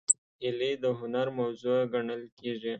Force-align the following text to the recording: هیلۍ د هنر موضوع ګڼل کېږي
هیلۍ 0.43 0.73
د 0.83 0.85
هنر 0.99 1.27
موضوع 1.39 1.79
ګڼل 1.93 2.21
کېږي 2.39 2.69